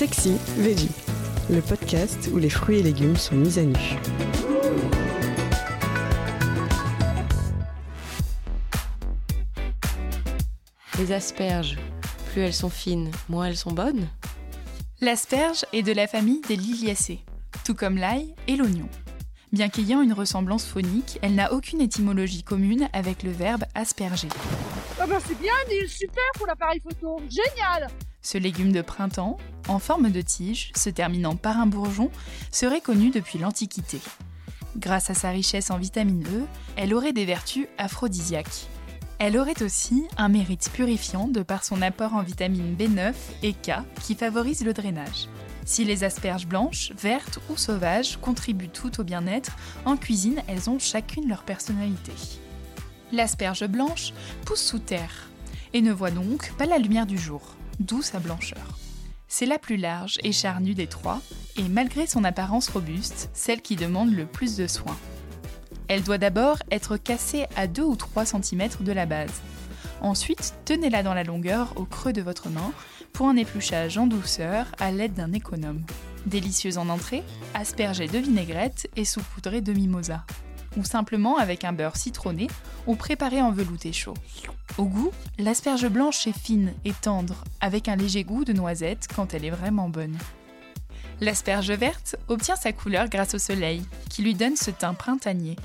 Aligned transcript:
Sexy 0.00 0.38
Veggie, 0.56 0.88
le 1.50 1.60
podcast 1.60 2.30
où 2.32 2.38
les 2.38 2.48
fruits 2.48 2.78
et 2.78 2.82
légumes 2.82 3.18
sont 3.18 3.34
mis 3.34 3.58
à 3.58 3.64
nu. 3.64 3.76
Les 10.98 11.12
asperges, 11.12 11.76
plus 12.32 12.40
elles 12.40 12.54
sont 12.54 12.70
fines, 12.70 13.10
moins 13.28 13.44
elles 13.44 13.58
sont 13.58 13.72
bonnes. 13.72 14.08
L'asperge 15.02 15.66
est 15.74 15.82
de 15.82 15.92
la 15.92 16.06
famille 16.06 16.40
des 16.48 16.56
liliacées, 16.56 17.20
tout 17.66 17.74
comme 17.74 17.98
l'ail 17.98 18.34
et 18.46 18.56
l'oignon. 18.56 18.88
Bien 19.52 19.68
qu'ayant 19.68 20.00
une 20.00 20.14
ressemblance 20.14 20.64
phonique, 20.64 21.18
elle 21.20 21.34
n'a 21.34 21.52
aucune 21.52 21.82
étymologie 21.82 22.42
commune 22.42 22.88
avec 22.94 23.22
le 23.22 23.32
verbe 23.32 23.64
asperger. 23.74 24.28
Ah 24.98 25.06
bah 25.06 25.18
c'est 25.22 25.38
bien, 25.38 25.52
il 25.70 25.84
est 25.84 25.88
super 25.88 26.24
pour 26.36 26.46
l'appareil 26.46 26.80
photo, 26.80 27.20
génial 27.28 27.90
Ce 28.22 28.36
légume 28.36 28.72
de 28.72 28.82
printemps, 28.82 29.38
en 29.68 29.78
forme 29.78 30.10
de 30.10 30.20
tige, 30.20 30.72
se 30.76 30.90
terminant 30.90 31.36
par 31.36 31.58
un 31.58 31.66
bourgeon, 31.66 32.10
serait 32.50 32.80
connu 32.80 33.10
depuis 33.10 33.38
l'Antiquité. 33.38 34.00
Grâce 34.76 35.10
à 35.10 35.14
sa 35.14 35.30
richesse 35.30 35.70
en 35.70 35.78
vitamine 35.78 36.24
E, 36.32 36.44
elle 36.76 36.94
aurait 36.94 37.12
des 37.12 37.24
vertus 37.24 37.66
aphrodisiaques. 37.78 38.68
Elle 39.18 39.36
aurait 39.36 39.62
aussi 39.62 40.04
un 40.16 40.28
mérite 40.28 40.70
purifiant 40.72 41.28
de 41.28 41.42
par 41.42 41.64
son 41.64 41.82
apport 41.82 42.14
en 42.14 42.22
vitamines 42.22 42.76
B9 42.76 43.12
et 43.42 43.52
K 43.52 43.72
qui 44.02 44.14
favorise 44.14 44.64
le 44.64 44.72
drainage. 44.72 45.28
Si 45.64 45.84
les 45.84 46.04
asperges 46.04 46.46
blanches, 46.46 46.92
vertes 46.92 47.38
ou 47.50 47.56
sauvages 47.56 48.16
contribuent 48.18 48.70
toutes 48.70 48.98
au 48.98 49.04
bien-être, 49.04 49.56
en 49.84 49.96
cuisine 49.96 50.42
elles 50.46 50.70
ont 50.70 50.78
chacune 50.78 51.28
leur 51.28 51.42
personnalité. 51.42 52.12
L'asperge 53.12 53.66
blanche 53.66 54.12
pousse 54.46 54.62
sous 54.62 54.78
terre 54.78 55.28
et 55.72 55.82
ne 55.82 55.92
voit 55.92 56.10
donc 56.10 56.52
pas 56.54 56.66
la 56.66 56.78
lumière 56.78 57.06
du 57.06 57.18
jour, 57.18 57.56
d'où 57.80 58.02
sa 58.02 58.20
blancheur. 58.20 58.78
C'est 59.26 59.46
la 59.46 59.58
plus 59.58 59.76
large 59.76 60.18
et 60.22 60.32
charnue 60.32 60.74
des 60.74 60.86
trois, 60.86 61.20
et 61.56 61.62
malgré 61.64 62.06
son 62.06 62.24
apparence 62.24 62.68
robuste, 62.68 63.30
celle 63.32 63.62
qui 63.62 63.76
demande 63.76 64.12
le 64.12 64.26
plus 64.26 64.56
de 64.56 64.66
soins. 64.66 64.96
Elle 65.88 66.02
doit 66.02 66.18
d'abord 66.18 66.58
être 66.70 66.96
cassée 66.96 67.46
à 67.56 67.66
2 67.66 67.82
ou 67.82 67.96
3 67.96 68.24
cm 68.24 68.68
de 68.80 68.92
la 68.92 69.06
base. 69.06 69.42
Ensuite, 70.00 70.54
tenez-la 70.64 71.02
dans 71.02 71.14
la 71.14 71.24
longueur 71.24 71.72
au 71.76 71.84
creux 71.84 72.12
de 72.12 72.22
votre 72.22 72.48
main 72.48 72.72
pour 73.12 73.28
un 73.28 73.36
épluchage 73.36 73.98
en 73.98 74.06
douceur 74.06 74.66
à 74.78 74.92
l'aide 74.92 75.14
d'un 75.14 75.32
économe. 75.32 75.84
Délicieuse 76.26 76.78
en 76.78 76.88
entrée, 76.88 77.22
aspergée 77.54 78.06
de 78.06 78.18
vinaigrette 78.18 78.88
et 78.96 79.04
saupoudrée 79.04 79.62
de 79.62 79.72
mimosa. 79.72 80.24
Ou 80.76 80.84
simplement 80.84 81.36
avec 81.36 81.64
un 81.64 81.72
beurre 81.72 81.96
citronné 81.96 82.46
ou 82.86 82.94
préparé 82.94 83.42
en 83.42 83.50
velouté 83.50 83.92
chaud. 83.92 84.14
Au 84.78 84.84
goût, 84.84 85.10
l'asperge 85.38 85.88
blanche 85.88 86.26
est 86.26 86.38
fine 86.38 86.72
et 86.84 86.92
tendre, 86.92 87.44
avec 87.60 87.88
un 87.88 87.96
léger 87.96 88.24
goût 88.24 88.44
de 88.44 88.52
noisette 88.52 89.08
quand 89.14 89.34
elle 89.34 89.44
est 89.44 89.50
vraiment 89.50 89.88
bonne. 89.88 90.16
L'asperge 91.20 91.70
verte 91.72 92.16
obtient 92.28 92.56
sa 92.56 92.72
couleur 92.72 93.08
grâce 93.08 93.34
au 93.34 93.38
soleil, 93.38 93.82
qui 94.08 94.22
lui 94.22 94.34
donne 94.34 94.56
ce 94.56 94.70
teint 94.70 94.94
printanier. 94.94 95.56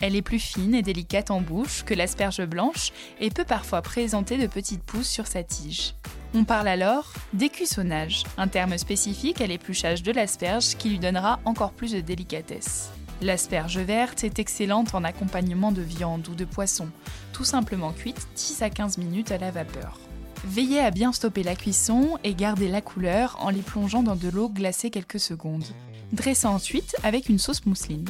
Elle 0.00 0.14
est 0.14 0.22
plus 0.22 0.38
fine 0.38 0.74
et 0.74 0.82
délicate 0.82 1.30
en 1.30 1.40
bouche 1.40 1.82
que 1.82 1.94
l'asperge 1.94 2.44
blanche 2.44 2.92
et 3.20 3.30
peut 3.30 3.44
parfois 3.44 3.82
présenter 3.82 4.36
de 4.36 4.46
petites 4.46 4.82
pousses 4.82 5.08
sur 5.08 5.26
sa 5.26 5.42
tige. 5.42 5.94
On 6.34 6.44
parle 6.44 6.68
alors 6.68 7.12
d'écussonnage, 7.32 8.24
un 8.36 8.48
terme 8.48 8.76
spécifique 8.76 9.40
à 9.40 9.46
l'épluchage 9.46 10.02
de 10.02 10.12
l'asperge 10.12 10.76
qui 10.76 10.90
lui 10.90 10.98
donnera 10.98 11.40
encore 11.44 11.72
plus 11.72 11.92
de 11.92 12.00
délicatesse. 12.00 12.90
L'asperge 13.22 13.78
verte 13.78 14.24
est 14.24 14.38
excellente 14.38 14.94
en 14.94 15.04
accompagnement 15.04 15.72
de 15.72 15.82
viande 15.82 16.28
ou 16.28 16.34
de 16.34 16.44
poisson, 16.44 16.88
tout 17.32 17.44
simplement 17.44 17.92
cuite 17.92 18.26
10 18.36 18.62
à 18.62 18.70
15 18.70 18.98
minutes 18.98 19.30
à 19.30 19.38
la 19.38 19.50
vapeur. 19.50 19.98
Veillez 20.46 20.80
à 20.80 20.90
bien 20.90 21.12
stopper 21.12 21.42
la 21.42 21.56
cuisson 21.56 22.18
et 22.22 22.34
gardez 22.34 22.68
la 22.68 22.82
couleur 22.82 23.36
en 23.40 23.48
les 23.48 23.62
plongeant 23.62 24.02
dans 24.02 24.16
de 24.16 24.28
l'eau 24.28 24.50
glacée 24.50 24.90
quelques 24.90 25.20
secondes. 25.20 25.64
Dressez 26.12 26.46
ensuite 26.46 26.96
avec 27.02 27.28
une 27.28 27.38
sauce 27.38 27.64
mousseline. 27.64 28.04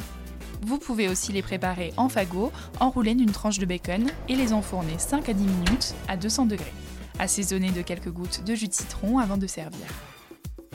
Vous 0.61 0.77
pouvez 0.79 1.07
aussi 1.07 1.31
les 1.31 1.41
préparer 1.41 1.93
en 1.95 2.09
fagot, 2.09 2.51
enroulés 2.79 3.15
d'une 3.15 3.31
tranche 3.31 3.59
de 3.59 3.65
bacon 3.65 4.07
et 4.27 4.35
les 4.35 4.51
enfourner 4.51 4.97
5 4.97 5.29
à 5.29 5.33
10 5.33 5.43
minutes 5.43 5.93
à 6.07 6.17
200 6.17 6.47
degrés. 6.47 6.73
Assaisonner 7.19 7.71
de 7.71 7.81
quelques 7.81 8.11
gouttes 8.11 8.43
de 8.43 8.53
jus 8.53 8.67
de 8.67 8.73
citron 8.73 9.19
avant 9.19 9.37
de 9.37 9.47
servir. 9.47 9.87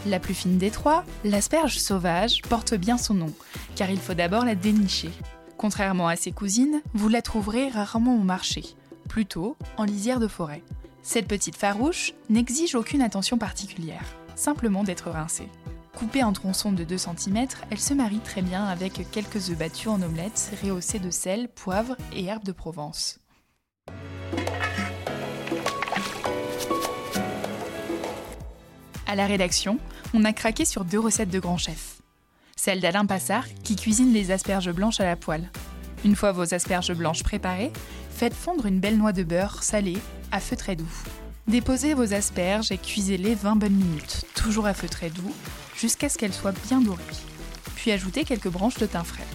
La 0.07 0.19
plus 0.19 0.35
fine 0.35 0.57
des 0.57 0.71
trois, 0.71 1.05
l'asperge 1.25 1.79
sauvage, 1.79 2.41
porte 2.43 2.75
bien 2.75 2.97
son 2.97 3.15
nom, 3.15 3.33
car 3.77 3.91
il 3.91 3.99
faut 3.99 4.15
d'abord 4.15 4.47
la 4.47 4.55
dénicher. 4.55 5.11
Contrairement 5.59 6.09
à 6.09 6.17
ses 6.17 6.33
cousines, 6.33 6.81
vous 6.95 7.09
la 7.09 7.21
trouverez 7.21 7.69
rarement 7.69 8.17
au 8.17 8.23
marché, 8.23 8.65
plutôt 9.09 9.57
en 9.77 9.85
lisière 9.85 10.19
de 10.19 10.29
forêt. 10.29 10.63
Cette 11.03 11.29
petite 11.29 11.57
farouche 11.57 12.15
n'exige 12.31 12.75
aucune 12.75 13.03
attention 13.03 13.37
particulière, 13.37 14.05
simplement 14.37 14.85
d'être 14.85 15.11
rincée. 15.11 15.49
Coupée 15.95 16.25
en 16.25 16.33
tronçons 16.33 16.73
de 16.73 16.85
2 16.85 16.97
cm, 16.97 17.47
elle 17.71 17.81
se 17.81 17.93
marie 17.93 18.21
très 18.21 18.41
bien 18.41 18.65
avec 18.65 19.11
quelques 19.11 19.51
œufs 19.51 19.59
battus 19.59 19.89
en 19.89 20.01
omelette 20.01 20.51
rehaussés 20.63 20.99
de 20.99 21.11
sel, 21.11 21.49
poivre 21.49 21.97
et 22.15 22.25
herbes 22.25 22.45
de 22.45 22.53
Provence. 22.53 23.21
À 29.11 29.17
la 29.17 29.27
rédaction, 29.27 29.81
on 30.15 30.25
a 30.25 30.33
craqué 30.33 30.65
sur 30.65 30.85
deux 30.85 31.01
recettes 31.01 31.31
de 31.31 31.41
grands 31.41 31.59
chefs. 31.59 32.01
Celle 32.55 32.79
d'Alain 32.81 33.07
Passard, 33.07 33.45
qui 33.65 33.75
cuisine 33.75 34.13
les 34.13 34.31
asperges 34.31 34.71
blanches 34.71 35.01
à 35.01 35.05
la 35.05 35.17
poêle. 35.17 35.51
Une 36.05 36.15
fois 36.15 36.31
vos 36.31 36.55
asperges 36.55 36.95
blanches 36.95 37.25
préparées, 37.25 37.73
faites 38.11 38.35
fondre 38.35 38.67
une 38.67 38.79
belle 38.79 38.97
noix 38.97 39.11
de 39.11 39.25
beurre 39.25 39.65
salée 39.65 39.99
à 40.31 40.39
feu 40.39 40.55
très 40.55 40.77
doux. 40.77 41.03
Déposez 41.49 41.93
vos 41.93 42.15
asperges 42.15 42.71
et 42.71 42.79
cuisez-les 42.79 43.35
20 43.35 43.57
bonnes 43.57 43.75
minutes, 43.75 44.27
toujours 44.37 44.67
à 44.67 44.75
feu 44.75 44.89
très 44.89 45.11
doux, 45.11 45.35
jusqu'à 45.77 46.09
ce 46.09 46.17
qu'elles 46.17 46.33
soient 46.33 46.55
bien 46.69 46.81
dorées. 46.81 47.03
Puis 47.75 47.91
ajoutez 47.91 48.23
quelques 48.23 48.47
branches 48.47 48.79
de 48.79 48.87
thym 48.87 49.03
frais. 49.03 49.27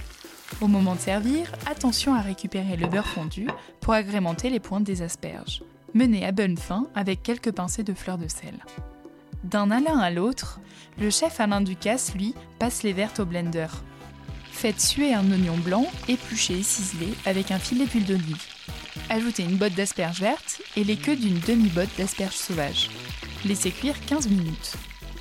Au 0.61 0.67
moment 0.67 0.95
de 0.95 1.01
servir, 1.01 1.51
attention 1.69 2.13
à 2.13 2.21
récupérer 2.21 2.77
le 2.77 2.87
beurre 2.87 3.09
fondu 3.09 3.47
pour 3.81 3.91
agrémenter 3.91 4.49
les 4.49 4.61
pointes 4.61 4.85
des 4.85 5.01
asperges. 5.01 5.63
Menez 5.93 6.25
à 6.25 6.31
bonne 6.31 6.55
fin 6.55 6.87
avec 6.95 7.23
quelques 7.23 7.51
pincées 7.51 7.83
de 7.83 7.93
fleurs 7.93 8.17
de 8.17 8.29
sel. 8.29 8.55
D'un 9.45 9.69
Alain 9.69 9.99
à 9.99 10.09
l'autre, 10.09 10.59
le 10.97 11.11
chef 11.11 11.39
Alain 11.39 11.61
Ducasse, 11.61 12.15
lui, 12.15 12.33
passe 12.57 12.81
les 12.81 12.93
vertes 12.93 13.19
au 13.19 13.25
blender. 13.25 13.67
Faites 14.51 14.81
suer 14.81 15.13
un 15.13 15.29
oignon 15.31 15.55
blanc, 15.57 15.85
épluché 16.07 16.57
et 16.57 16.63
ciselé 16.63 17.13
avec 17.27 17.51
un 17.51 17.59
filet 17.59 17.85
d'huile 17.85 18.05
d'olive. 18.05 18.43
Ajoutez 19.07 19.43
une 19.43 19.57
botte 19.57 19.75
d'asperges 19.75 20.19
vertes 20.19 20.61
et 20.75 20.83
les 20.83 20.97
queues 20.97 21.15
d'une 21.15 21.37
demi-botte 21.37 21.95
d'asperges 21.95 22.33
sauvages. 22.33 22.89
Laissez 23.45 23.69
cuire 23.69 24.03
15 24.07 24.29
minutes. 24.29 24.73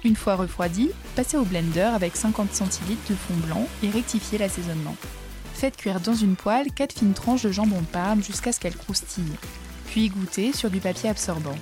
Une 0.04 0.16
fois 0.16 0.36
refroidi, 0.36 0.88
passez 1.16 1.36
au 1.36 1.44
blender 1.44 1.90
avec 1.94 2.16
50 2.16 2.50
cl 2.50 2.96
de 3.10 3.14
fond 3.14 3.34
blanc 3.46 3.68
et 3.82 3.90
rectifiez 3.90 4.38
l'assaisonnement. 4.38 4.96
Faites 5.52 5.76
cuire 5.76 6.00
dans 6.00 6.14
une 6.14 6.36
poêle 6.36 6.72
4 6.72 6.98
fines 6.98 7.12
tranches 7.12 7.42
de 7.42 7.52
jambon 7.52 7.82
Parme 7.92 8.22
jusqu'à 8.22 8.52
ce 8.52 8.60
qu'elles 8.60 8.76
croustillent. 8.76 9.36
Puis 9.88 10.06
égouttez 10.06 10.54
sur 10.54 10.70
du 10.70 10.80
papier 10.80 11.10
absorbant. 11.10 11.56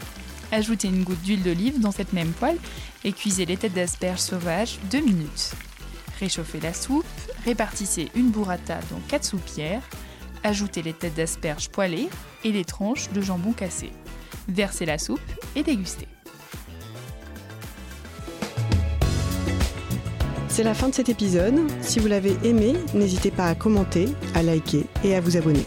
Ajoutez 0.52 0.88
une 0.88 1.02
goutte 1.02 1.22
d'huile 1.22 1.42
d'olive 1.42 1.80
dans 1.80 1.92
cette 1.92 2.12
même 2.12 2.32
poêle 2.32 2.58
et 3.04 3.12
cuisez 3.12 3.46
les 3.46 3.56
têtes 3.56 3.72
d'asperges 3.72 4.20
sauvages 4.20 4.78
2 4.90 5.00
minutes. 5.00 5.52
Réchauffez 6.20 6.60
la 6.60 6.74
soupe, 6.74 7.06
répartissez 7.46 8.10
une 8.14 8.28
burrata 8.28 8.78
dans 8.90 9.00
4 9.08 9.24
soupières, 9.24 9.82
ajoutez 10.44 10.82
les 10.82 10.92
têtes 10.92 11.14
d'asperges 11.14 11.70
poêlées 11.70 12.10
et 12.44 12.52
les 12.52 12.66
tranches 12.66 13.10
de 13.12 13.22
jambon 13.22 13.52
cassé. 13.52 13.90
Versez 14.46 14.84
la 14.84 14.98
soupe 14.98 15.20
et 15.56 15.62
dégustez. 15.62 16.06
C'est 20.48 20.64
la 20.64 20.74
fin 20.74 20.90
de 20.90 20.94
cet 20.94 21.08
épisode. 21.08 21.58
Si 21.80 21.98
vous 21.98 22.08
l'avez 22.08 22.36
aimé, 22.44 22.74
n'hésitez 22.92 23.30
pas 23.30 23.46
à 23.46 23.54
commenter, 23.54 24.06
à 24.34 24.42
liker 24.42 24.84
et 25.02 25.14
à 25.14 25.20
vous 25.22 25.38
abonner. 25.38 25.64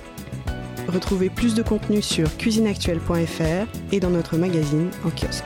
Retrouvez 0.95 1.29
plus 1.29 1.55
de 1.55 1.61
contenu 1.61 2.01
sur 2.01 2.37
cuisineactuelle.fr 2.37 3.67
et 3.91 3.99
dans 3.99 4.11
notre 4.11 4.37
magazine 4.37 4.89
en 5.03 5.09
kiosque. 5.09 5.43